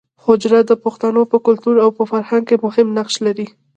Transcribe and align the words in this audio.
حجره 0.25 0.59
د 0.69 0.71
پښتانو 0.83 1.21
په 1.31 1.37
کلتور 1.45 1.75
او 1.83 1.89
فرهنګ 2.11 2.43
کې 2.49 2.61
مهم 2.65 2.87
نقش 2.97 3.15
لري 3.25 3.47